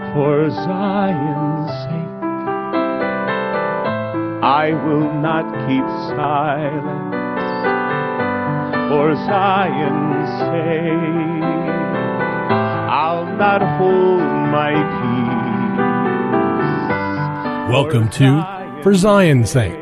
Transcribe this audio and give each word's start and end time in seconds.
For 0.00 0.50
Zion's 0.50 1.70
sake, 1.84 2.22
I 4.42 4.72
will 4.84 5.12
not 5.12 5.44
keep 5.68 5.86
silent. 6.16 7.12
For 8.90 9.14
Zion's 9.14 10.28
sake, 10.40 11.44
I'll 12.90 13.26
not 13.36 13.62
hold 13.78 14.20
my 14.50 14.72
peace. 17.68 17.72
Welcome 17.72 18.08
to 18.10 18.80
For 18.82 18.94
Zion's 18.94 19.50
Sake. 19.50 19.78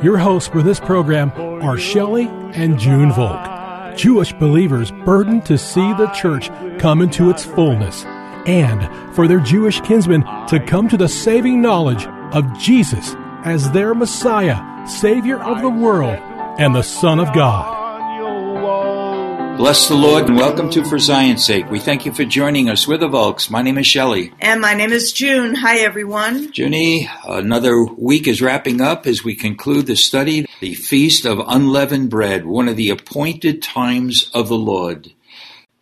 Your 0.00 0.18
hosts 0.18 0.48
for 0.48 0.62
this 0.62 0.78
program 0.78 1.32
are 1.62 1.76
Shelley 1.76 2.28
and 2.52 2.78
June 2.78 3.10
Volk, 3.10 3.96
Jewish 3.96 4.32
believers 4.34 4.92
burdened 5.04 5.44
to 5.46 5.58
see 5.58 5.92
the 5.94 6.06
church 6.08 6.50
come 6.78 7.02
into 7.02 7.30
its 7.30 7.44
fullness 7.44 8.04
and 8.46 9.14
for 9.14 9.28
their 9.28 9.40
Jewish 9.40 9.80
kinsmen 9.80 10.22
to 10.48 10.62
come 10.66 10.88
to 10.88 10.96
the 10.96 11.08
saving 11.08 11.60
knowledge 11.60 12.06
of 12.32 12.58
Jesus 12.58 13.14
as 13.44 13.70
their 13.72 13.94
Messiah, 13.94 14.86
Savior 14.86 15.42
of 15.42 15.60
the 15.60 15.70
world, 15.70 16.18
and 16.58 16.74
the 16.74 16.82
Son 16.82 17.20
of 17.20 17.32
God. 17.34 17.76
Bless 19.56 19.88
the 19.88 19.94
Lord 19.94 20.28
and 20.28 20.36
welcome 20.36 20.68
to 20.70 20.84
For 20.84 20.98
Zion's 20.98 21.42
Sake. 21.42 21.70
We 21.70 21.80
thank 21.80 22.04
you 22.04 22.12
for 22.12 22.26
joining 22.26 22.68
us. 22.68 22.86
We're 22.86 22.98
the 22.98 23.08
Volks. 23.08 23.48
My 23.48 23.62
name 23.62 23.78
is 23.78 23.86
Shelley. 23.86 24.34
And 24.38 24.60
my 24.60 24.74
name 24.74 24.92
is 24.92 25.12
June. 25.12 25.54
Hi, 25.54 25.78
everyone. 25.78 26.52
Junie, 26.52 27.08
another 27.26 27.82
week 27.82 28.28
is 28.28 28.42
wrapping 28.42 28.82
up 28.82 29.06
as 29.06 29.24
we 29.24 29.34
conclude 29.34 29.86
the 29.86 29.96
study, 29.96 30.46
the 30.60 30.74
Feast 30.74 31.24
of 31.24 31.40
Unleavened 31.48 32.10
Bread, 32.10 32.44
one 32.44 32.68
of 32.68 32.76
the 32.76 32.90
appointed 32.90 33.62
times 33.62 34.30
of 34.34 34.48
the 34.48 34.58
Lord. 34.58 35.14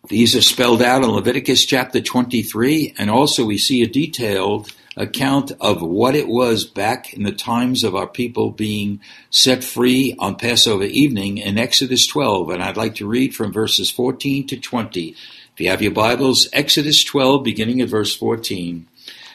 These 0.07 0.35
are 0.35 0.41
spelled 0.41 0.83
out 0.83 1.03
in 1.03 1.09
Leviticus 1.09 1.65
chapter 1.65 1.99
23, 1.99 2.93
and 2.97 3.09
also 3.09 3.43
we 3.43 3.57
see 3.57 3.81
a 3.81 3.87
detailed 3.87 4.71
account 4.95 5.51
of 5.59 5.81
what 5.81 6.15
it 6.15 6.27
was 6.27 6.63
back 6.63 7.11
in 7.13 7.23
the 7.23 7.31
times 7.31 7.83
of 7.83 7.95
our 7.95 8.05
people 8.05 8.51
being 8.51 8.99
set 9.31 9.63
free 9.63 10.15
on 10.19 10.35
Passover 10.35 10.83
evening 10.83 11.39
in 11.39 11.57
Exodus 11.57 12.05
12. 12.05 12.51
And 12.51 12.61
I'd 12.61 12.77
like 12.77 12.95
to 12.95 13.07
read 13.07 13.35
from 13.35 13.51
verses 13.51 13.89
14 13.89 14.45
to 14.47 14.57
20. 14.57 15.09
If 15.09 15.59
you 15.59 15.69
have 15.69 15.81
your 15.81 15.91
Bibles, 15.91 16.47
Exodus 16.53 17.03
12, 17.03 17.43
beginning 17.43 17.81
at 17.81 17.89
verse 17.89 18.15
14. 18.15 18.85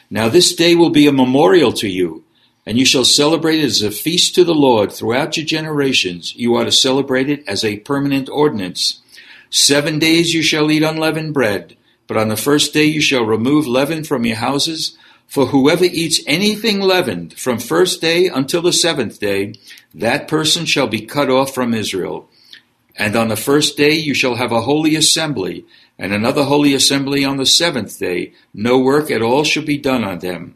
Now 0.09 0.29
this 0.29 0.55
day 0.55 0.75
will 0.75 0.89
be 0.89 1.05
a 1.05 1.11
memorial 1.11 1.73
to 1.73 1.89
you, 1.89 2.23
and 2.65 2.77
you 2.77 2.85
shall 2.85 3.05
celebrate 3.05 3.59
it 3.59 3.65
as 3.65 3.81
a 3.81 3.91
feast 3.91 4.35
to 4.35 4.45
the 4.45 4.55
Lord 4.55 4.93
throughout 4.93 5.35
your 5.35 5.45
generations. 5.45 6.33
You 6.35 6.55
are 6.55 6.63
to 6.63 6.71
celebrate 6.71 7.29
it 7.29 7.43
as 7.45 7.65
a 7.65 7.79
permanent 7.79 8.29
ordinance. 8.29 9.01
Seven 9.53 9.99
days 9.99 10.33
you 10.33 10.41
shall 10.41 10.71
eat 10.71 10.81
unleavened 10.81 11.33
bread, 11.33 11.75
but 12.07 12.15
on 12.15 12.29
the 12.29 12.37
first 12.37 12.73
day 12.73 12.85
you 12.85 13.01
shall 13.01 13.25
remove 13.25 13.67
leaven 13.67 14.05
from 14.05 14.25
your 14.25 14.37
houses. 14.37 14.97
For 15.27 15.47
whoever 15.47 15.83
eats 15.83 16.21
anything 16.25 16.79
leavened 16.79 17.33
from 17.33 17.59
first 17.59 17.99
day 17.99 18.27
until 18.27 18.61
the 18.61 18.71
seventh 18.71 19.19
day, 19.19 19.55
that 19.93 20.29
person 20.29 20.65
shall 20.65 20.87
be 20.87 21.01
cut 21.01 21.29
off 21.29 21.53
from 21.53 21.73
Israel. 21.73 22.29
And 22.95 23.15
on 23.17 23.27
the 23.27 23.35
first 23.35 23.75
day 23.75 23.91
you 23.91 24.13
shall 24.13 24.35
have 24.35 24.53
a 24.53 24.61
holy 24.61 24.95
assembly, 24.95 25.65
and 25.99 26.13
another 26.13 26.43
holy 26.43 26.73
assembly 26.73 27.25
on 27.25 27.35
the 27.35 27.45
seventh 27.45 27.99
day. 27.99 28.31
No 28.53 28.79
work 28.79 29.11
at 29.11 29.21
all 29.21 29.43
shall 29.43 29.63
be 29.63 29.77
done 29.77 30.05
on 30.05 30.19
them. 30.19 30.55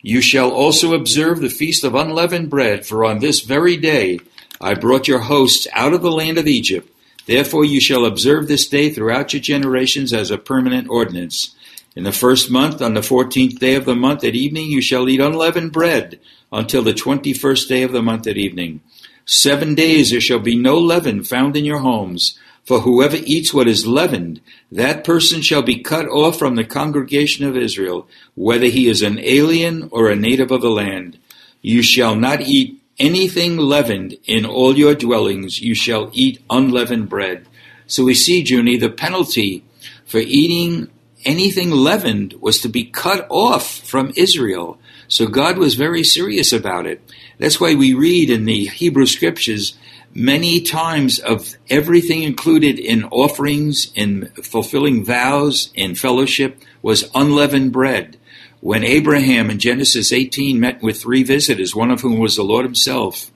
You 0.00 0.22
shall 0.22 0.50
also 0.50 0.94
observe 0.94 1.40
the 1.40 1.50
feast 1.50 1.84
of 1.84 1.94
unleavened 1.94 2.48
bread, 2.48 2.86
for 2.86 3.04
on 3.04 3.18
this 3.18 3.40
very 3.40 3.76
day 3.76 4.20
I 4.62 4.72
brought 4.72 5.08
your 5.08 5.20
hosts 5.20 5.66
out 5.74 5.92
of 5.92 6.00
the 6.00 6.10
land 6.10 6.38
of 6.38 6.46
Egypt. 6.46 6.90
Therefore 7.26 7.64
you 7.64 7.80
shall 7.80 8.04
observe 8.04 8.48
this 8.48 8.66
day 8.68 8.90
throughout 8.90 9.32
your 9.32 9.42
generations 9.42 10.12
as 10.12 10.30
a 10.30 10.38
permanent 10.38 10.88
ordinance. 10.88 11.54
In 11.96 12.04
the 12.04 12.12
first 12.12 12.50
month, 12.50 12.80
on 12.80 12.94
the 12.94 13.02
fourteenth 13.02 13.58
day 13.58 13.74
of 13.74 13.84
the 13.84 13.96
month 13.96 14.24
at 14.24 14.34
evening, 14.34 14.66
you 14.66 14.80
shall 14.80 15.08
eat 15.08 15.20
unleavened 15.20 15.72
bread 15.72 16.20
until 16.52 16.82
the 16.82 16.94
twenty 16.94 17.32
first 17.32 17.68
day 17.68 17.82
of 17.82 17.92
the 17.92 18.02
month 18.02 18.26
at 18.26 18.36
evening. 18.36 18.80
Seven 19.26 19.74
days 19.74 20.10
there 20.10 20.20
shall 20.20 20.38
be 20.38 20.56
no 20.56 20.76
leaven 20.76 21.22
found 21.22 21.56
in 21.56 21.64
your 21.64 21.80
homes. 21.80 22.38
For 22.64 22.80
whoever 22.80 23.16
eats 23.24 23.54
what 23.54 23.68
is 23.68 23.86
leavened, 23.86 24.40
that 24.70 25.02
person 25.02 25.40
shall 25.40 25.62
be 25.62 25.78
cut 25.82 26.06
off 26.06 26.38
from 26.38 26.54
the 26.54 26.64
congregation 26.64 27.44
of 27.46 27.56
Israel, 27.56 28.06
whether 28.34 28.66
he 28.66 28.86
is 28.86 29.02
an 29.02 29.18
alien 29.18 29.88
or 29.90 30.08
a 30.08 30.16
native 30.16 30.50
of 30.50 30.60
the 30.60 30.70
land. 30.70 31.18
You 31.62 31.82
shall 31.82 32.14
not 32.14 32.42
eat 32.42 32.79
anything 33.00 33.56
leavened 33.56 34.16
in 34.24 34.46
all 34.46 34.78
your 34.78 34.94
dwellings. 34.94 35.60
You 35.60 35.74
shall 35.74 36.10
eat 36.12 36.42
unleavened 36.48 37.08
bread. 37.08 37.48
So 37.86 38.04
we 38.04 38.14
see, 38.14 38.42
Junie, 38.42 38.76
the 38.76 38.90
penalty 38.90 39.64
for 40.04 40.18
eating 40.18 40.88
anything 41.24 41.70
leavened 41.70 42.34
was 42.34 42.60
to 42.60 42.68
be 42.68 42.84
cut 42.84 43.26
off 43.28 43.78
from 43.78 44.12
Israel. 44.16 44.78
So 45.08 45.26
God 45.26 45.58
was 45.58 45.74
very 45.74 46.04
serious 46.04 46.52
about 46.52 46.86
it. 46.86 47.02
That's 47.38 47.60
why 47.60 47.74
we 47.74 47.94
read 47.94 48.30
in 48.30 48.44
the 48.44 48.66
Hebrew 48.66 49.06
scriptures 49.06 49.76
many 50.14 50.60
times 50.60 51.18
of 51.18 51.56
everything 51.68 52.22
included 52.22 52.78
in 52.78 53.04
offerings, 53.04 53.90
in 53.94 54.26
fulfilling 54.42 55.04
vows, 55.04 55.70
in 55.74 55.94
fellowship 55.94 56.60
was 56.82 57.10
unleavened 57.14 57.72
bread. 57.72 58.16
When 58.60 58.84
Abraham 58.84 59.50
in 59.50 59.58
Genesis 59.58 60.12
18 60.12 60.60
met 60.60 60.82
with 60.82 61.00
three 61.00 61.22
visitors, 61.22 61.74
one 61.74 61.90
of 61.90 62.02
whom 62.02 62.18
was 62.18 62.36
the 62.36 62.42
Lord 62.42 62.64
himself, 62.64 63.30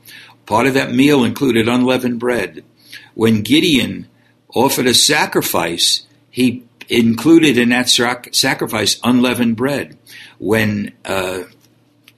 part 0.45 0.67
of 0.67 0.75
that 0.75 0.93
meal 0.93 1.25
included 1.25 1.69
unleavened 1.69 2.21
bread. 2.21 2.65
When 3.15 3.43
Gideon 3.43 4.09
offered 4.55 4.87
a 4.87 4.95
sacrifice, 4.95 6.07
he 6.31 6.65
included 6.89 7.57
in 7.57 7.71
that 7.71 7.89
sacrifice 7.89 9.01
unleavened 9.03 9.57
bread. 9.57 9.97
When 10.39 10.93
uh, 11.05 11.45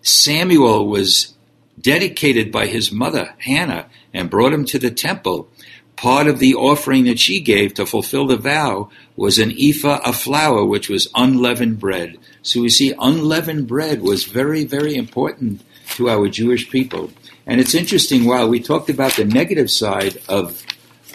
Samuel 0.03 0.89
was 0.89 1.35
dedicated 1.81 2.51
by 2.51 2.67
his 2.67 2.91
mother, 2.91 3.35
Hannah, 3.39 3.87
and 4.13 4.31
brought 4.31 4.53
him 4.53 4.65
to 4.67 4.79
the 4.79 4.91
temple, 4.91 5.49
part 5.97 6.27
of 6.27 6.39
the 6.39 6.55
offering 6.55 7.05
that 7.05 7.19
she 7.19 7.41
gave 7.41 7.75
to 7.75 7.87
fulfill 7.87 8.27
the 8.27 8.37
vow 8.37 8.91
was 9.17 9.39
an 9.39 9.53
ephah 9.59 10.01
of 10.05 10.17
flour, 10.17 10.65
which 10.65 10.89
was 10.89 11.09
unleavened 11.15 11.81
bread. 11.81 12.19
So 12.43 12.61
we 12.61 12.69
see 12.69 12.95
unleavened 12.99 13.67
bread 13.67 14.03
was 14.03 14.25
very, 14.25 14.65
very 14.65 14.95
important 14.95 15.63
to 15.95 16.11
our 16.11 16.29
Jewish 16.29 16.71
people. 16.71 17.11
And 17.47 17.61
it's 17.61 17.75
interesting, 17.75 18.25
while 18.25 18.49
we 18.49 18.61
talked 18.61 18.91
about 18.91 19.13
the 19.13 19.25
negative 19.25 19.71
side 19.71 20.19
of 20.29 20.65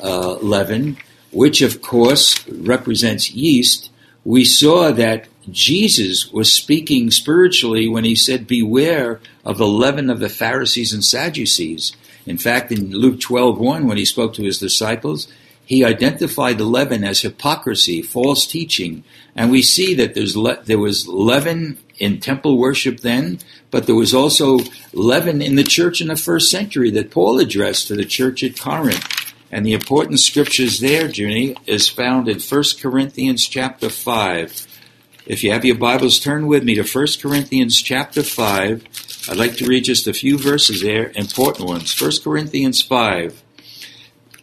uh, 0.01 0.35
leaven, 0.35 0.97
which 1.31 1.61
of 1.61 1.81
course 1.81 2.47
represents 2.47 3.31
yeast, 3.31 3.91
we 4.23 4.45
saw 4.45 4.91
that 4.91 5.27
Jesus 5.49 6.31
was 6.31 6.53
speaking 6.53 7.11
spiritually 7.11 7.87
when 7.87 8.03
he 8.03 8.15
said, 8.15 8.47
Beware 8.47 9.19
of 9.43 9.57
the 9.57 9.67
leaven 9.67 10.09
of 10.09 10.19
the 10.19 10.29
Pharisees 10.29 10.93
and 10.93 11.03
Sadducees. 11.03 11.95
In 12.25 12.37
fact, 12.37 12.71
in 12.71 12.91
Luke 12.91 13.19
12:1, 13.19 13.85
when 13.87 13.97
he 13.97 14.05
spoke 14.05 14.33
to 14.35 14.43
his 14.43 14.59
disciples, 14.59 15.27
he 15.65 15.85
identified 15.85 16.57
the 16.57 16.65
leaven 16.65 17.03
as 17.03 17.21
hypocrisy, 17.21 18.01
false 18.01 18.45
teaching. 18.45 19.03
And 19.35 19.49
we 19.49 19.61
see 19.61 19.93
that 19.95 20.15
there's 20.15 20.35
le- 20.35 20.61
there 20.65 20.79
was 20.79 21.07
leaven 21.07 21.77
in 21.97 22.19
temple 22.19 22.57
worship 22.57 22.99
then, 23.01 23.39
but 23.69 23.85
there 23.85 23.95
was 23.95 24.13
also 24.13 24.59
leaven 24.91 25.41
in 25.41 25.55
the 25.55 25.63
church 25.63 26.01
in 26.01 26.07
the 26.07 26.15
first 26.15 26.49
century 26.49 26.89
that 26.91 27.11
Paul 27.11 27.39
addressed 27.39 27.87
to 27.87 27.95
the 27.95 28.05
church 28.05 28.43
at 28.43 28.59
Corinth. 28.59 29.07
And 29.51 29.65
the 29.65 29.73
important 29.73 30.19
scriptures 30.19 30.79
there, 30.79 31.07
Junie, 31.07 31.55
is 31.65 31.89
found 31.89 32.27
in 32.27 32.39
1 32.39 32.63
Corinthians 32.81 33.47
chapter 33.47 33.89
5. 33.89 34.70
If 35.31 35.45
you 35.45 35.53
have 35.53 35.63
your 35.63 35.77
Bibles, 35.77 36.19
turn 36.19 36.45
with 36.45 36.65
me 36.65 36.75
to 36.75 36.83
1 36.83 37.07
Corinthians 37.21 37.81
chapter 37.81 38.21
5. 38.21 39.29
I'd 39.29 39.37
like 39.37 39.55
to 39.55 39.65
read 39.65 39.85
just 39.85 40.05
a 40.05 40.11
few 40.11 40.37
verses 40.37 40.81
there, 40.81 41.13
important 41.15 41.69
ones. 41.69 41.97
1 41.97 42.11
Corinthians 42.21 42.81
5, 42.81 43.41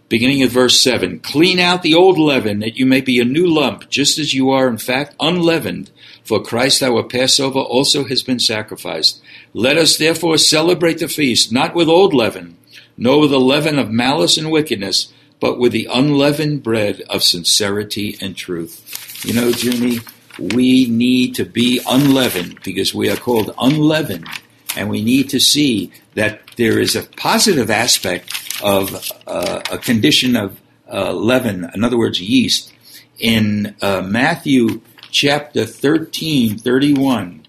beginning 0.08 0.40
at 0.40 0.48
verse 0.48 0.82
7. 0.82 1.20
Clean 1.20 1.58
out 1.58 1.82
the 1.82 1.94
old 1.94 2.18
leaven, 2.18 2.60
that 2.60 2.78
you 2.78 2.86
may 2.86 3.02
be 3.02 3.20
a 3.20 3.26
new 3.26 3.46
lump, 3.46 3.90
just 3.90 4.18
as 4.18 4.32
you 4.32 4.48
are, 4.48 4.66
in 4.66 4.78
fact, 4.78 5.14
unleavened. 5.20 5.90
For 6.24 6.42
Christ 6.42 6.82
our 6.82 7.02
Passover 7.02 7.58
also 7.58 8.04
has 8.04 8.22
been 8.22 8.40
sacrificed. 8.40 9.20
Let 9.52 9.76
us 9.76 9.98
therefore 9.98 10.38
celebrate 10.38 11.00
the 11.00 11.08
feast, 11.08 11.52
not 11.52 11.74
with 11.74 11.90
old 11.90 12.14
leaven 12.14 12.56
nor 12.96 13.20
with 13.20 13.30
the 13.30 13.38
leaven 13.38 13.78
of 13.78 13.90
malice 13.90 14.38
and 14.38 14.50
wickedness, 14.50 15.12
but 15.38 15.58
with 15.58 15.72
the 15.72 15.86
unleavened 15.92 16.62
bread 16.62 17.02
of 17.10 17.22
sincerity 17.22 18.16
and 18.22 18.34
truth. 18.34 19.22
You 19.24 19.34
know, 19.34 19.50
Junie, 19.50 20.00
we 20.38 20.86
need 20.86 21.34
to 21.36 21.44
be 21.44 21.80
unleavened 21.88 22.62
because 22.62 22.94
we 22.94 23.10
are 23.10 23.16
called 23.16 23.54
unleavened. 23.58 24.28
And 24.76 24.88
we 24.88 25.02
need 25.02 25.30
to 25.30 25.40
see 25.40 25.90
that 26.14 26.40
there 26.56 26.78
is 26.78 26.94
a 26.94 27.02
positive 27.02 27.70
aspect 27.70 28.32
of 28.62 29.10
uh, 29.26 29.62
a 29.70 29.78
condition 29.78 30.36
of 30.36 30.60
uh, 30.90 31.12
leaven, 31.12 31.68
in 31.74 31.84
other 31.84 31.98
words, 31.98 32.20
yeast. 32.20 32.72
In 33.18 33.74
uh, 33.82 34.02
Matthew 34.02 34.80
chapter 35.10 35.64
13, 35.66 36.58
31, 36.58 37.46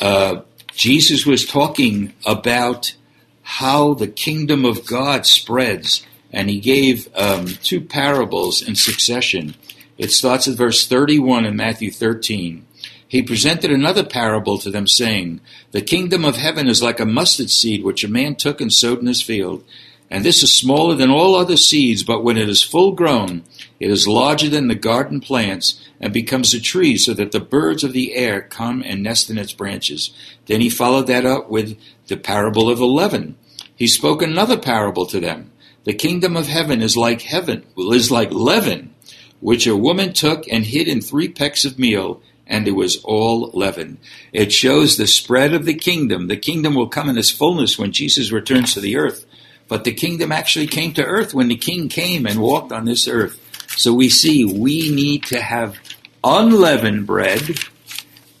uh, 0.00 0.40
Jesus 0.72 1.26
was 1.26 1.44
talking 1.44 2.14
about 2.24 2.94
how 3.42 3.94
the 3.94 4.06
kingdom 4.06 4.64
of 4.64 4.86
God 4.86 5.26
spreads, 5.26 6.06
and 6.32 6.48
he 6.48 6.60
gave 6.60 7.08
um, 7.16 7.46
two 7.46 7.80
parables 7.80 8.62
in 8.62 8.76
succession. 8.76 9.54
It 10.00 10.12
starts 10.12 10.48
at 10.48 10.56
verse 10.56 10.86
31 10.86 11.44
in 11.44 11.56
Matthew 11.56 11.90
13. 11.90 12.66
He 13.06 13.20
presented 13.20 13.70
another 13.70 14.02
parable 14.02 14.56
to 14.56 14.70
them, 14.70 14.86
saying, 14.86 15.42
The 15.72 15.82
kingdom 15.82 16.24
of 16.24 16.36
heaven 16.36 16.68
is 16.68 16.82
like 16.82 17.00
a 17.00 17.04
mustard 17.04 17.50
seed 17.50 17.84
which 17.84 18.02
a 18.02 18.08
man 18.08 18.34
took 18.34 18.62
and 18.62 18.72
sowed 18.72 19.00
in 19.00 19.06
his 19.06 19.20
field. 19.20 19.62
And 20.08 20.24
this 20.24 20.42
is 20.42 20.56
smaller 20.56 20.94
than 20.94 21.10
all 21.10 21.34
other 21.34 21.58
seeds, 21.58 22.02
but 22.02 22.24
when 22.24 22.38
it 22.38 22.48
is 22.48 22.62
full 22.62 22.92
grown, 22.92 23.42
it 23.78 23.90
is 23.90 24.08
larger 24.08 24.48
than 24.48 24.68
the 24.68 24.74
garden 24.74 25.20
plants 25.20 25.86
and 26.00 26.14
becomes 26.14 26.54
a 26.54 26.62
tree 26.62 26.96
so 26.96 27.12
that 27.12 27.32
the 27.32 27.38
birds 27.38 27.84
of 27.84 27.92
the 27.92 28.14
air 28.14 28.40
come 28.40 28.82
and 28.82 29.02
nest 29.02 29.28
in 29.28 29.36
its 29.36 29.52
branches. 29.52 30.14
Then 30.46 30.62
he 30.62 30.70
followed 30.70 31.08
that 31.08 31.26
up 31.26 31.50
with 31.50 31.78
the 32.06 32.16
parable 32.16 32.70
of 32.70 32.78
the 32.78 32.86
leaven. 32.86 33.36
He 33.76 33.86
spoke 33.86 34.22
another 34.22 34.56
parable 34.56 35.04
to 35.04 35.20
them. 35.20 35.52
The 35.84 35.92
kingdom 35.92 36.38
of 36.38 36.46
heaven 36.46 36.80
is 36.80 36.96
like 36.96 37.20
heaven, 37.20 37.66
is 37.76 38.10
like 38.10 38.32
leaven, 38.32 38.94
which 39.40 39.66
a 39.66 39.76
woman 39.76 40.12
took 40.12 40.46
and 40.48 40.64
hid 40.64 40.88
in 40.88 41.00
three 41.00 41.28
pecks 41.28 41.64
of 41.64 41.78
meal, 41.78 42.22
and 42.46 42.66
it 42.66 42.72
was 42.72 43.02
all 43.04 43.50
leaven. 43.52 43.98
It 44.32 44.52
shows 44.52 44.96
the 44.96 45.06
spread 45.06 45.54
of 45.54 45.64
the 45.64 45.74
kingdom. 45.74 46.28
The 46.28 46.36
kingdom 46.36 46.74
will 46.74 46.88
come 46.88 47.08
in 47.08 47.18
its 47.18 47.30
fullness 47.30 47.78
when 47.78 47.92
Jesus 47.92 48.32
returns 48.32 48.74
to 48.74 48.80
the 48.80 48.96
earth. 48.96 49.24
But 49.68 49.84
the 49.84 49.92
kingdom 49.92 50.32
actually 50.32 50.66
came 50.66 50.92
to 50.94 51.04
earth 51.04 51.32
when 51.32 51.48
the 51.48 51.56
king 51.56 51.88
came 51.88 52.26
and 52.26 52.40
walked 52.40 52.72
on 52.72 52.84
this 52.84 53.06
earth. 53.06 53.40
So 53.76 53.94
we 53.94 54.08
see 54.08 54.44
we 54.44 54.90
need 54.90 55.24
to 55.26 55.40
have 55.40 55.78
unleavened 56.24 57.06
bread, 57.06 57.58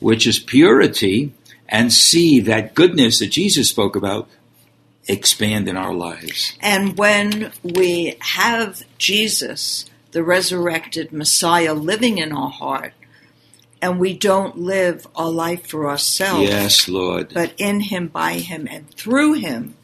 which 0.00 0.26
is 0.26 0.38
purity, 0.38 1.32
and 1.68 1.92
see 1.92 2.40
that 2.40 2.74
goodness 2.74 3.20
that 3.20 3.30
Jesus 3.30 3.70
spoke 3.70 3.94
about 3.94 4.28
expand 5.06 5.68
in 5.68 5.76
our 5.76 5.94
lives. 5.94 6.56
And 6.60 6.96
when 6.96 7.52
we 7.62 8.16
have 8.20 8.82
Jesus, 8.98 9.89
the 10.12 10.22
resurrected 10.24 11.12
Messiah, 11.12 11.74
living 11.74 12.18
in 12.18 12.32
our 12.32 12.50
heart, 12.50 12.92
and 13.82 13.98
we 13.98 14.12
don't 14.16 14.58
live 14.58 15.06
our 15.14 15.30
life 15.30 15.66
for 15.66 15.88
ourselves, 15.88 16.48
Yes, 16.48 16.88
Lord. 16.88 17.32
but 17.32 17.54
in 17.58 17.80
Him, 17.80 18.08
by 18.08 18.34
Him, 18.34 18.66
and 18.70 18.90
through 18.90 19.34
Him, 19.34 19.74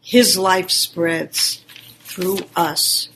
His 0.00 0.36
life 0.36 0.70
spreads 0.70 1.64
through 2.00 2.38
us 2.56 3.08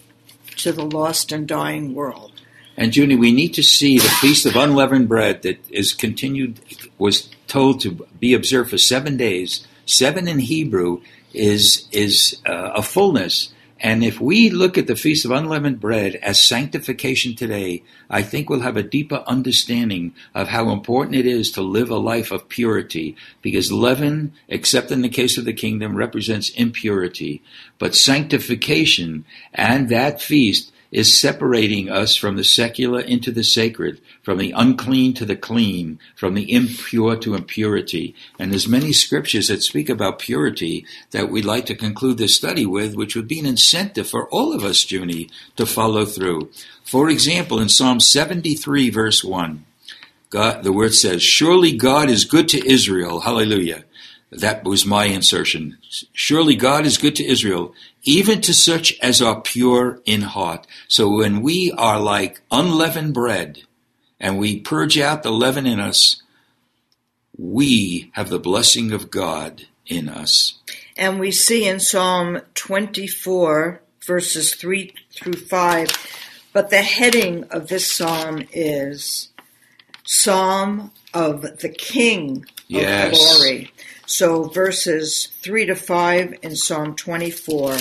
to 0.56 0.73
the 0.73 0.85
lost 0.85 1.32
and 1.32 1.46
dying 1.46 1.94
world. 1.94 2.32
And 2.76 2.94
Junie, 2.96 3.17
we 3.17 3.32
need 3.32 3.55
to 3.55 3.62
see 3.62 3.99
the 3.99 4.08
feast 4.08 4.46
of 4.46 4.55
unleavened 4.56 5.08
bread 5.08 5.43
that 5.43 5.58
is 5.70 5.93
continued 5.93 6.61
was 6.96 7.29
told 7.49 7.81
to 7.81 8.06
be 8.20 8.35
observed 8.35 8.70
for 8.70 8.79
seven 8.79 9.17
days. 9.17 9.67
Seven 9.85 10.29
in 10.29 10.38
Hebrew 10.38 11.00
is 11.32 11.88
is 11.90 12.40
uh, 12.46 12.70
a 12.75 12.82
fullness. 12.82 13.52
And 13.80 14.02
if 14.02 14.20
we 14.20 14.50
look 14.50 14.76
at 14.76 14.88
the 14.88 14.96
feast 14.96 15.25
of 15.25 15.30
unleavened 15.30 15.80
bread 15.80 16.16
as 16.16 16.42
sanctification 16.42 17.36
today, 17.36 17.84
I 18.10 18.22
think 18.22 18.50
we'll 18.50 18.60
have 18.60 18.76
a 18.76 18.82
deeper 18.82 19.22
understanding 19.26 20.14
of 20.34 20.48
how 20.48 20.70
important 20.70 21.16
it 21.16 21.26
is 21.26 21.52
to 21.52 21.62
live 21.62 21.90
a 21.90 21.96
life 21.96 22.32
of 22.32 22.48
purity. 22.48 23.16
Because 23.40 23.70
leaven, 23.70 24.32
except 24.48 24.90
in 24.90 25.02
the 25.02 25.08
case 25.08 25.38
of 25.38 25.44
the 25.44 25.52
kingdom, 25.52 25.96
represents 25.96 26.50
impurity. 26.50 27.42
But 27.78 27.94
sanctification 27.94 29.25
and 29.54 29.88
that 29.90 30.20
feast 30.20 30.72
is 30.90 31.19
separating 31.19 31.90
us 31.90 32.17
from 32.17 32.37
the 32.37 32.44
secular 32.44 33.00
into 33.00 33.31
the 33.31 33.44
sacred, 33.44 34.00
from 34.23 34.38
the 34.38 34.52
unclean 34.52 35.12
to 35.14 35.25
the 35.26 35.37
clean, 35.37 35.99
from 36.17 36.35
the 36.35 36.52
impure 36.52 37.17
to 37.17 37.35
impurity. 37.35 38.14
And 38.38 38.50
there's 38.50 38.69
many 38.69 38.93
scriptures 38.93 39.49
that 39.49 39.62
speak 39.62 39.88
about 39.88 40.19
purity 40.19 40.87
that 41.11 41.31
we'd 41.31 41.44
like 41.44 41.67
to 41.67 41.75
conclude 41.75 42.19
this 42.19 42.37
study 42.37 42.64
with, 42.64 42.94
which 42.94 43.14
would 43.14 43.29
be 43.29 43.38
an 43.40 43.46
incentive 43.46 44.08
for 44.08 44.29
all 44.31 44.55
of 44.55 44.64
us, 44.64 44.90
Junie, 44.90 45.29
to 45.56 45.67
follow 45.67 46.05
through. 46.05 46.50
For 46.85 47.11
example, 47.11 47.61
in 47.61 47.69
Psalm 47.69 48.00
73 48.00 48.90
verse 48.90 49.23
1, 49.23 49.64
God, 50.31 50.62
the 50.62 50.73
word 50.73 50.94
says, 50.94 51.23
Surely 51.23 51.73
God 51.73 52.11
is 52.11 52.25
good 52.25 52.49
to 52.50 52.70
Israel. 52.70 53.20
Hallelujah. 53.20 53.85
That 54.30 54.64
was 54.64 54.84
my 54.84 55.06
insertion. 55.06 55.78
Surely 56.12 56.54
God 56.54 56.84
is 56.84 56.98
good 56.98 57.16
to 57.16 57.25
Israel, 57.25 57.75
even 58.02 58.40
to 58.42 58.52
such 58.52 58.98
as 59.00 59.22
are 59.22 59.40
pure 59.40 60.00
in 60.04 60.22
heart. 60.22 60.66
So 60.86 61.08
when 61.08 61.40
we 61.40 61.72
are 61.72 61.98
like 61.98 62.42
unleavened 62.50 63.14
bread 63.14 63.62
and 64.20 64.38
we 64.38 64.60
purge 64.60 64.98
out 64.98 65.22
the 65.22 65.32
leaven 65.32 65.66
in 65.66 65.80
us, 65.80 66.22
we 67.38 68.10
have 68.12 68.28
the 68.28 68.38
blessing 68.38 68.92
of 68.92 69.10
God 69.10 69.66
in 69.86 70.08
us. 70.08 70.58
And 70.96 71.19
we 71.19 71.30
see 71.30 71.66
in 71.66 71.80
Psalm 71.80 72.40
24, 72.54 73.80
verses 74.04 74.54
3 74.54 74.92
through 75.12 75.34
5, 75.34 76.50
but 76.52 76.70
the 76.70 76.82
heading 76.82 77.44
of 77.44 77.69
this 77.69 77.90
psalm 77.90 78.46
is 78.52 79.28
Psalm 80.04 80.90
of 81.14 81.42
the 81.42 81.69
King 81.69 82.38
of 82.38 82.44
Yes. 82.69 83.16
Glory. 83.16 83.70
So 84.08 84.44
verses 84.44 85.28
3 85.43 85.66
to 85.66 85.75
5 85.75 86.38
in 86.40 86.56
Psalm 86.56 86.96
24 86.96 87.76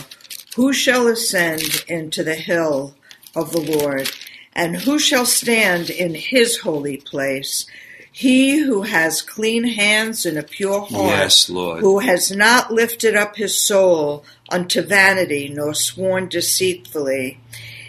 Who 0.57 0.73
shall 0.73 1.07
ascend 1.07 1.85
into 1.87 2.21
the 2.21 2.35
hill 2.35 2.95
of 3.33 3.53
the 3.53 3.61
Lord? 3.61 4.11
And 4.51 4.75
who 4.75 4.99
shall 4.99 5.25
stand 5.25 5.89
in 5.89 6.15
his 6.15 6.57
holy 6.57 6.97
place? 6.97 7.65
He 8.11 8.57
who 8.59 8.81
has 8.81 9.21
clean 9.21 9.63
hands 9.63 10.25
and 10.25 10.37
a 10.37 10.43
pure 10.43 10.81
heart 10.81 11.17
Yes, 11.17 11.49
Lord. 11.49 11.79
who 11.79 11.99
has 11.99 12.29
not 12.29 12.73
lifted 12.73 13.15
up 13.15 13.37
his 13.37 13.65
soul 13.65 14.25
unto 14.49 14.81
vanity, 14.81 15.47
nor 15.47 15.73
sworn 15.73 16.27
deceitfully, 16.27 17.39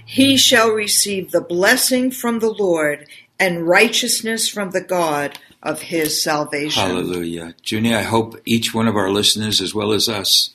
he 0.07 0.37
shall 0.37 0.71
receive 0.71 1.33
the 1.33 1.41
blessing 1.41 2.13
from 2.13 2.39
the 2.39 2.53
Lord 2.53 3.09
and 3.41 3.67
righteousness 3.67 4.49
from 4.49 4.71
the 4.71 4.81
God 4.81 5.41
of 5.63 5.83
his 5.83 6.23
salvation. 6.23 6.83
Hallelujah. 6.83 7.55
Junie, 7.65 7.95
I 7.95 8.03
hope 8.03 8.41
each 8.45 8.75
one 8.75 8.89
of 8.89 8.97
our 8.97 9.11
listeners, 9.11 9.61
as 9.61 9.75
well 9.75 9.93
as 9.93 10.09
us, 10.09 10.51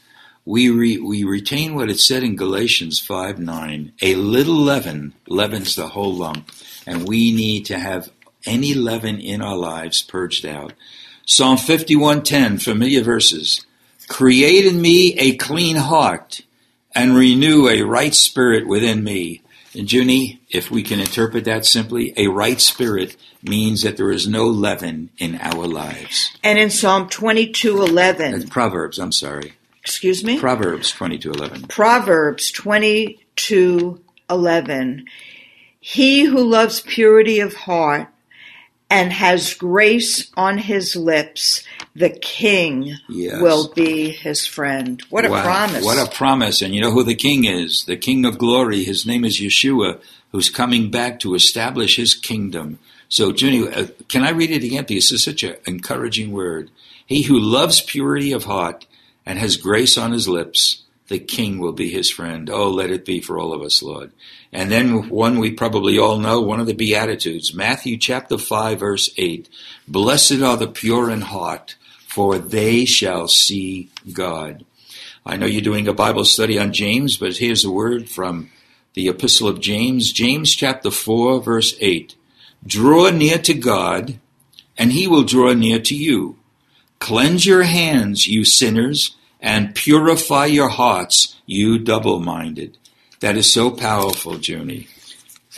we, 0.45 0.69
re, 0.69 0.97
we 0.97 1.23
retain 1.23 1.75
what 1.75 1.89
it 1.89 1.99
said 1.99 2.23
in 2.23 2.35
Galatians 2.35 2.99
5 2.99 3.39
9. 3.39 3.93
A 4.01 4.15
little 4.15 4.55
leaven 4.55 5.13
leavens 5.27 5.75
the 5.75 5.89
whole 5.89 6.13
lump, 6.13 6.51
and 6.85 7.07
we 7.07 7.31
need 7.31 7.65
to 7.67 7.79
have 7.79 8.09
any 8.45 8.73
leaven 8.73 9.19
in 9.19 9.41
our 9.41 9.55
lives 9.57 10.01
purged 10.01 10.45
out. 10.45 10.73
Psalm 11.25 11.57
51:10, 11.57 12.61
familiar 12.61 13.01
verses. 13.01 13.65
Create 14.09 14.65
in 14.65 14.81
me 14.81 15.13
a 15.17 15.37
clean 15.37 15.77
heart 15.77 16.41
and 16.93 17.15
renew 17.15 17.69
a 17.69 17.83
right 17.83 18.13
spirit 18.13 18.67
within 18.67 19.03
me. 19.03 19.41
And 19.75 19.91
Junie, 19.91 20.39
if 20.49 20.69
we 20.69 20.83
can 20.83 20.99
interpret 20.99 21.45
that 21.45 21.65
simply, 21.65 22.13
a 22.15 22.27
right 22.27 22.61
spirit 22.61 23.15
means 23.41 23.81
that 23.81 23.97
there 23.97 24.11
is 24.11 24.27
no 24.27 24.45
leaven 24.45 25.09
in 25.17 25.39
our 25.41 25.65
lives. 25.65 26.29
And 26.43 26.59
in 26.59 26.69
Psalm 26.69 27.09
22:11, 27.09 28.31
That's 28.31 28.45
Proverbs, 28.49 28.99
I'm 28.99 29.11
sorry. 29.11 29.53
excuse 29.81 30.23
me? 30.23 30.37
Proverbs 30.39 30.91
22:11. 30.91 31.67
Proverbs 31.69 32.51
22:11 32.51 35.05
He 35.79 36.25
who 36.25 36.43
loves 36.43 36.81
purity 36.81 37.39
of 37.39 37.55
heart 37.55 38.09
and 38.89 39.11
has 39.11 39.55
grace 39.55 40.29
on 40.37 40.59
his 40.59 40.95
lips 40.95 41.63
the 41.95 42.09
king 42.09 42.95
Yes. 43.07 43.41
will 43.41 43.71
be 43.73 44.09
his 44.09 44.45
friend 44.45 45.01
what 45.09 45.25
a 45.25 45.29
Wow, 45.29 45.43
promise 45.43 45.85
What 45.85 45.97
a 46.07 46.09
promise. 46.11 46.61
And 46.61 46.73
you 46.73 46.81
know 46.81 46.91
who 46.91 47.03
the 47.03 47.15
king 47.15 47.45
is? 47.45 47.85
The 47.85 47.97
king 47.97 48.25
of 48.25 48.37
glory. 48.37 48.83
His 48.83 49.05
name 49.05 49.23
is 49.25 49.39
Yeshua, 49.39 49.99
who's 50.31 50.49
coming 50.49 50.89
back 50.89 51.19
to 51.19 51.35
establish 51.35 51.95
his 51.97 52.15
kingdom. 52.15 52.79
So, 53.09 53.31
Junie, 53.31 53.67
uh, 53.67 53.87
can 54.09 54.23
I 54.23 54.31
read 54.31 54.49
it 54.49 54.63
again? 54.63 54.85
Because 54.87 55.09
this 55.09 55.11
is 55.11 55.23
such 55.23 55.43
an 55.43 55.55
encouraging 55.67 56.31
word. 56.31 56.71
He 57.05 57.23
who 57.23 57.37
loves 57.37 57.81
purity 57.81 58.31
of 58.31 58.45
heart 58.45 58.87
and 59.25 59.37
has 59.37 59.55
grace 59.57 59.95
on 59.97 60.13
his 60.13 60.27
lips, 60.27 60.81
the 61.09 61.19
king 61.19 61.59
will 61.59 61.73
be 61.73 61.91
his 61.91 62.09
friend. 62.09 62.49
Oh, 62.49 62.69
let 62.69 62.89
it 62.89 63.05
be 63.05 63.21
for 63.21 63.37
all 63.37 63.53
of 63.53 63.61
us, 63.61 63.83
Lord. 63.83 64.11
And 64.51 64.71
then 64.71 65.09
one 65.09 65.37
we 65.37 65.51
probably 65.51 65.99
all 65.99 66.17
know, 66.17 66.41
one 66.41 66.59
of 66.59 66.65
the 66.65 66.73
Beatitudes, 66.73 67.53
Matthew 67.53 67.97
chapter 67.97 68.37
5, 68.39 68.79
verse 68.79 69.11
8. 69.17 69.47
Blessed 69.87 70.41
are 70.41 70.57
the 70.57 70.67
pure 70.67 71.11
in 71.11 71.21
heart, 71.21 71.75
for 72.13 72.37
they 72.37 72.85
shall 72.85 73.27
see 73.27 73.89
God. 74.13 74.63
I 75.25 75.35
know 75.35 75.47
you're 75.47 75.63
doing 75.63 75.87
a 75.87 75.93
Bible 75.93 76.25
study 76.25 76.59
on 76.59 76.71
James, 76.71 77.17
but 77.17 77.37
here's 77.37 77.65
a 77.65 77.71
word 77.71 78.07
from 78.07 78.51
the 78.93 79.07
Epistle 79.07 79.47
of 79.47 79.59
James, 79.59 80.13
James 80.13 80.53
chapter 80.53 80.91
4, 80.91 81.41
verse 81.41 81.75
8. 81.79 82.15
Draw 82.67 83.09
near 83.09 83.39
to 83.39 83.55
God, 83.55 84.19
and 84.77 84.91
he 84.91 85.07
will 85.07 85.23
draw 85.23 85.53
near 85.53 85.79
to 85.79 85.95
you. 85.95 86.37
Cleanse 86.99 87.47
your 87.47 87.63
hands, 87.63 88.27
you 88.27 88.45
sinners, 88.45 89.15
and 89.39 89.73
purify 89.73 90.45
your 90.45 90.69
hearts, 90.69 91.41
you 91.47 91.79
double 91.79 92.19
minded. 92.19 92.77
That 93.21 93.37
is 93.37 93.51
so 93.51 93.71
powerful, 93.71 94.37
Junie. 94.37 94.87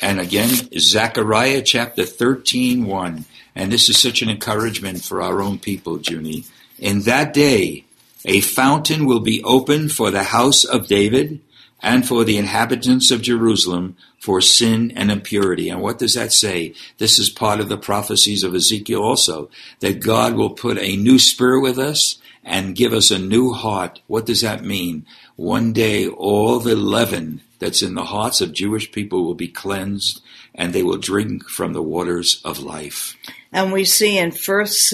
And 0.02 0.20
again, 0.20 0.50
Zechariah 0.78 1.62
chapter 1.62 2.06
13, 2.06 2.86
1. 2.86 3.26
And 3.56 3.72
this 3.72 3.90
is 3.90 3.98
such 3.98 4.22
an 4.22 4.30
encouragement 4.30 5.04
for 5.04 5.22
our 5.22 5.42
own 5.42 5.60
people, 5.60 6.00
Junie. 6.00 6.46
In 6.78 7.02
that 7.02 7.34
day, 7.34 7.86
a 8.26 8.42
fountain 8.42 9.06
will 9.06 9.22
be 9.22 9.42
opened 9.44 9.92
for 9.92 10.12
the 10.12 10.24
house 10.24 10.66
of 10.66 10.88
David 10.88 11.40
and 11.82 12.06
for 12.06 12.24
the 12.24 12.38
inhabitants 12.38 13.12
of 13.12 13.22
Jerusalem 13.22 13.96
for 14.20 14.42
sin 14.42 14.92
and 14.96 15.12
impurity. 15.12 15.70
And 15.70 15.82
what 15.82 16.00
does 16.00 16.16
that 16.16 16.34
say? 16.34 16.74
This 16.98 17.20
is 17.20 17.30
part 17.30 17.60
of 17.60 17.70
the 17.70 17.78
prophecies 17.78 18.44
of 18.44 18.56
Ezekiel 18.56 19.04
also, 19.04 19.50
that 19.80 20.02
God 20.02 20.34
will 20.34 20.50
put 20.50 20.80
a 20.80 20.98
new 20.98 21.20
spirit 21.20 21.62
with 21.62 21.78
us 21.78 22.18
and 22.44 22.76
give 22.76 22.92
us 22.92 23.12
a 23.12 23.20
new 23.20 23.54
heart. 23.54 24.02
What 24.08 24.26
does 24.26 24.42
that 24.42 24.64
mean? 24.64 25.06
One 25.36 25.74
day 25.74 26.08
all 26.08 26.60
the 26.60 26.76
leaven 26.76 27.42
that's 27.60 27.82
in 27.82 27.96
the 27.96 28.06
hearts 28.06 28.42
of 28.42 28.54
Jewish 28.54 28.92
people 28.92 29.24
will 29.24 29.36
be 29.36 29.48
cleansed 29.48 30.22
and 30.54 30.72
they 30.74 30.84
will 30.84 30.98
drink 30.98 31.50
from 31.50 31.74
the 31.74 31.82
waters 31.82 32.42
of 32.44 32.60
life. 32.60 33.16
And 33.52 33.72
we 33.72 33.86
see 33.86 34.18
in 34.18 34.32
First 34.32 34.94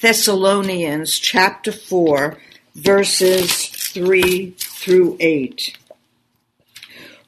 Thessalonians 0.00 1.18
chapter 1.18 1.72
4 1.72 2.38
verses 2.74 3.68
3 3.68 4.50
through 4.58 5.16
8. 5.18 5.78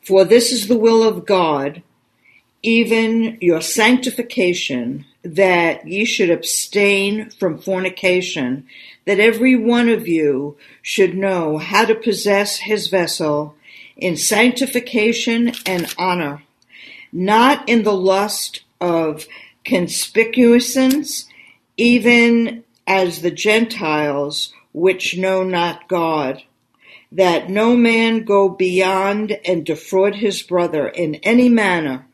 For 0.03 0.25
this 0.25 0.53
is 0.53 0.69
the 0.69 0.79
will 0.79 1.03
of 1.03 1.27
God, 1.27 1.83
even 2.63 3.39
your 3.41 3.61
sanctification, 3.61 5.05
that 5.23 5.87
ye 5.87 6.05
should 6.05 6.31
abstain 6.31 7.31
from 7.31 7.59
fornication, 7.59 8.67
that 9.05 9.21
every 9.21 9.57
one 9.57 9.89
of 9.89 10.07
you 10.07 10.57
should 10.83 11.17
know 11.17 11.59
how 11.59 11.85
to 11.85 11.95
possess 11.95 12.59
his 12.59 12.89
vessel 12.89 13.55
in 13.99 14.17
sanctification 14.17 15.53
and 15.67 15.93
honor, 15.99 16.43
not 17.13 17.69
in 17.69 17.83
the 17.83 17.93
lust 17.93 18.63
of 18.81 19.27
concupiscence, 19.65 21.29
even 21.77 22.65
as 22.87 23.21
the 23.21 23.31
Gentiles 23.31 24.53
which 24.73 25.19
know 25.19 25.43
not 25.43 25.89
God 25.89 26.43
that 27.11 27.49
no 27.49 27.75
man 27.75 28.25
go 28.25 28.49
beyond 28.49 29.39
and 29.45 29.65
defraud 29.65 30.17
his 30.17 30.43
brother 30.43 30.89
in 30.89 31.15
any 31.17 31.49
manner, 31.49 32.07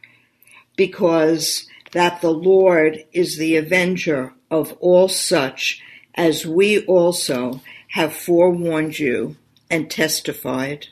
because 0.76 1.68
that 1.92 2.20
the 2.20 2.32
Lord 2.32 3.04
is 3.12 3.36
the 3.36 3.56
avenger 3.56 4.32
of 4.50 4.72
all 4.80 5.08
such, 5.08 5.82
as 6.14 6.46
we 6.46 6.84
also 6.86 7.60
have 7.88 8.14
forewarned 8.14 8.98
you 8.98 9.36
and 9.70 9.90
testified. 9.90 10.88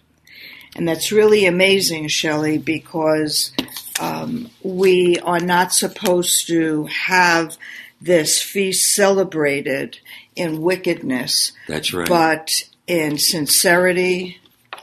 And 0.77 0.89
that's 0.89 1.13
really 1.13 1.45
amazing, 1.47 2.09
Shelley, 2.09 2.59
because 2.59 3.53
um, 4.01 4.51
we 4.63 5.19
are 5.21 5.41
not 5.41 5.73
supposed 5.73 6.47
to 6.49 6.87
have 6.87 7.57
this 8.01 8.41
feast 8.41 8.95
celebrated 8.95 9.99
in 10.35 10.63
wickedness. 10.63 11.53
That's 11.69 11.93
right. 11.93 12.09
But 12.09 12.65
in 12.87 13.19
sincerity 13.19 14.41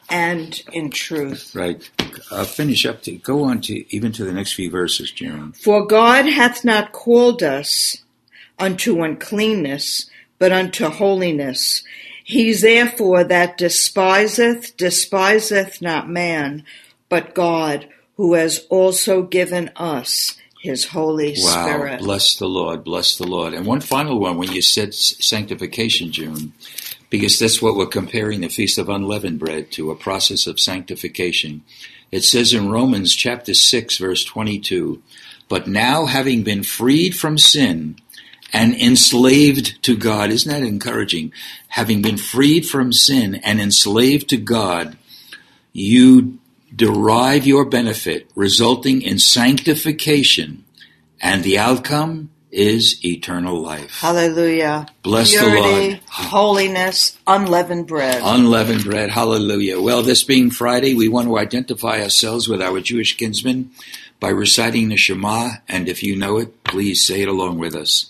and 0.09 0.61
in 0.71 0.89
truth. 0.89 1.53
Right. 1.55 1.89
I'll 2.31 2.45
finish 2.45 2.85
up 2.85 3.03
to 3.03 3.11
go 3.11 3.43
on 3.43 3.61
to 3.61 3.95
even 3.95 4.11
to 4.13 4.25
the 4.25 4.31
next 4.31 4.53
few 4.53 4.69
verses, 4.69 5.11
Jerome. 5.11 5.53
For 5.53 5.85
God 5.85 6.25
hath 6.25 6.63
not 6.65 6.91
called 6.91 7.43
us 7.43 7.97
unto 8.57 9.03
uncleanness, 9.03 10.09
but 10.37 10.51
unto 10.51 10.89
holiness. 10.89 11.83
He 12.29 12.53
therefore 12.53 13.23
that 13.23 13.57
despiseth, 13.57 14.77
despiseth 14.77 15.81
not 15.81 16.07
man, 16.07 16.63
but 17.09 17.33
God, 17.33 17.89
who 18.17 18.35
has 18.35 18.67
also 18.69 19.23
given 19.23 19.71
us 19.75 20.37
his 20.61 20.85
Holy 20.85 21.33
wow. 21.39 21.65
Spirit. 21.65 22.01
Bless 22.01 22.35
the 22.35 22.45
Lord, 22.45 22.83
bless 22.83 23.17
the 23.17 23.25
Lord. 23.25 23.55
And 23.55 23.65
one 23.65 23.81
final 23.81 24.19
one, 24.19 24.37
when 24.37 24.51
you 24.51 24.61
said 24.61 24.93
sanctification, 24.93 26.11
June, 26.11 26.53
because 27.09 27.39
that's 27.39 27.63
what 27.63 27.75
we're 27.75 27.87
comparing 27.87 28.41
the 28.41 28.47
Feast 28.47 28.77
of 28.77 28.89
Unleavened 28.89 29.39
Bread 29.39 29.71
to 29.71 29.89
a 29.89 29.95
process 29.95 30.45
of 30.45 30.59
sanctification. 30.59 31.63
It 32.11 32.23
says 32.23 32.53
in 32.53 32.69
Romans 32.69 33.15
chapter 33.15 33.55
6, 33.55 33.97
verse 33.97 34.23
22, 34.23 35.01
But 35.47 35.67
now 35.67 36.05
having 36.05 36.43
been 36.43 36.61
freed 36.61 37.15
from 37.15 37.39
sin 37.39 37.95
and 38.53 38.73
enslaved 38.75 39.81
to 39.83 39.95
God, 39.95 40.29
isn't 40.29 40.51
that 40.51 40.65
encouraging? 40.65 41.31
Having 41.69 42.01
been 42.01 42.17
freed 42.17 42.65
from 42.65 42.93
sin 42.93 43.35
and 43.35 43.59
enslaved 43.59 44.29
to 44.29 44.37
God, 44.37 44.97
you 45.73 46.39
derive 46.75 47.45
your 47.45 47.65
benefit, 47.65 48.29
resulting 48.35 49.01
in 49.01 49.19
sanctification, 49.19 50.63
and 51.21 51.43
the 51.43 51.57
outcome 51.57 52.29
is 52.51 53.03
eternal 53.05 53.59
life. 53.59 53.99
Hallelujah. 53.99 54.87
Bless 55.03 55.31
Purity, 55.31 55.55
the 55.55 55.61
Lord. 55.61 55.99
Holiness, 56.07 57.17
unleavened 57.27 57.87
bread. 57.87 58.21
Unleavened 58.23 58.83
bread. 58.83 59.11
Hallelujah. 59.11 59.79
Well, 59.79 60.01
this 60.01 60.23
being 60.23 60.49
Friday, 60.49 60.95
we 60.95 61.07
want 61.07 61.27
to 61.27 61.37
identify 61.37 62.01
ourselves 62.01 62.47
with 62.47 62.61
our 62.61 62.79
Jewish 62.79 63.17
kinsmen 63.17 63.71
by 64.19 64.29
reciting 64.29 64.89
the 64.89 64.97
Shema, 64.97 65.51
and 65.67 65.87
if 65.87 66.03
you 66.03 66.15
know 66.15 66.37
it, 66.37 66.63
please 66.63 67.05
say 67.05 67.21
it 67.21 67.27
along 67.27 67.59
with 67.59 67.75
us. 67.75 68.09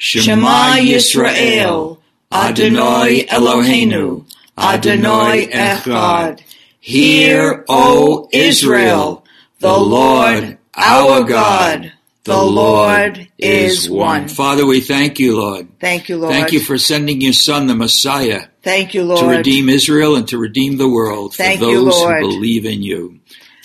Shema 0.00 0.76
Yisrael, 0.78 1.98
Adonai 2.32 3.26
Eloheinu, 3.26 4.24
Adonai 4.56 5.46
Echad. 5.48 6.40
Hear, 6.80 7.64
O 7.68 8.28
Israel, 8.32 9.24
the 9.58 9.76
Lord 9.76 10.56
our 10.74 11.24
God 11.24 11.92
the 12.24 12.42
Lord 12.42 13.28
is 13.38 13.88
one. 13.88 14.28
Father, 14.28 14.66
we 14.66 14.80
thank 14.80 15.18
you, 15.18 15.38
Lord. 15.38 15.68
Thank 15.80 16.08
you, 16.08 16.18
Lord. 16.18 16.34
Thank 16.34 16.52
you 16.52 16.60
for 16.60 16.76
sending 16.76 17.20
your 17.20 17.32
Son, 17.32 17.66
the 17.66 17.74
Messiah. 17.74 18.46
Thank 18.62 18.94
you, 18.94 19.04
Lord. 19.04 19.20
To 19.20 19.26
redeem 19.26 19.68
Israel 19.68 20.16
and 20.16 20.28
to 20.28 20.38
redeem 20.38 20.76
the 20.76 20.88
world 20.88 21.32
for 21.32 21.42
Thank 21.42 21.60
those 21.60 21.98
you, 21.98 22.06
who 22.06 22.20
believe 22.20 22.66
in 22.66 22.82
you. 22.82 23.19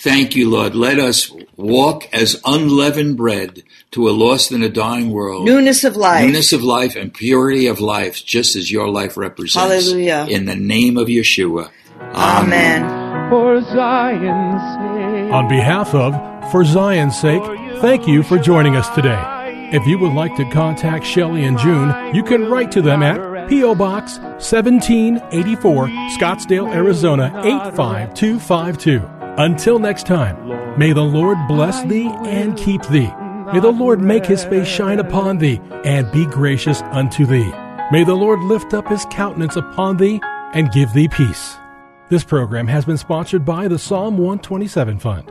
Thank 0.06 0.36
you, 0.36 0.48
Lord. 0.48 0.76
Let 0.76 1.00
us 1.00 1.32
walk 1.56 2.08
as 2.14 2.40
unleavened 2.44 3.16
bread 3.16 3.64
to 3.90 4.08
a 4.08 4.12
lost 4.12 4.52
and 4.52 4.62
a 4.62 4.68
dying 4.68 5.10
world. 5.10 5.44
Newness 5.46 5.82
of 5.82 5.96
life. 5.96 6.24
Newness 6.24 6.52
of 6.52 6.62
life 6.62 6.94
and 6.94 7.12
purity 7.12 7.66
of 7.66 7.80
life, 7.80 8.24
just 8.24 8.54
as 8.54 8.70
your 8.70 8.88
life 8.88 9.16
represents. 9.16 9.88
Hallelujah. 9.88 10.28
In 10.30 10.44
the 10.44 10.54
name 10.54 10.96
of 10.96 11.08
Yeshua. 11.08 11.70
Amen. 12.14 13.30
For 13.30 13.60
Zion's 13.62 14.62
sake. 14.76 15.32
On 15.34 15.48
behalf 15.48 15.92
of 15.92 16.52
For 16.52 16.64
Zion's 16.64 17.20
Sake, 17.20 17.42
thank 17.80 18.06
you 18.06 18.22
for 18.22 18.38
joining 18.38 18.76
us 18.76 18.88
today. 18.90 19.20
If 19.72 19.84
you 19.88 19.98
would 19.98 20.12
like 20.12 20.36
to 20.36 20.48
contact 20.50 21.04
Shelley 21.04 21.44
and 21.44 21.58
June, 21.58 22.14
you 22.14 22.22
can 22.22 22.48
write 22.48 22.70
to 22.70 22.80
them 22.80 23.02
at 23.02 23.48
P.O. 23.48 23.74
Box 23.74 24.18
1784, 24.18 25.88
Scottsdale, 26.16 26.72
Arizona 26.72 27.32
85252. 27.44 29.15
Until 29.38 29.78
next 29.78 30.06
time, 30.06 30.78
may 30.78 30.92
the 30.92 31.04
Lord 31.04 31.36
bless 31.46 31.82
thee 31.82 32.08
and 32.24 32.56
keep 32.56 32.82
thee. 32.84 33.12
May 33.52 33.60
the 33.60 33.70
Lord 33.70 34.00
make 34.00 34.24
his 34.24 34.44
face 34.44 34.66
shine 34.66 34.98
upon 34.98 35.36
thee 35.36 35.60
and 35.84 36.10
be 36.10 36.24
gracious 36.24 36.80
unto 36.82 37.26
thee. 37.26 37.52
May 37.92 38.02
the 38.02 38.14
Lord 38.14 38.40
lift 38.40 38.72
up 38.72 38.88
his 38.88 39.04
countenance 39.10 39.56
upon 39.56 39.98
thee 39.98 40.20
and 40.54 40.72
give 40.72 40.92
thee 40.94 41.08
peace. 41.08 41.56
This 42.08 42.24
program 42.24 42.66
has 42.68 42.86
been 42.86 42.96
sponsored 42.96 43.44
by 43.44 43.68
the 43.68 43.78
Psalm 43.78 44.16
127 44.16 44.98
Fund. 45.00 45.30